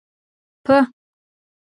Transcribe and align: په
په 0.65 0.73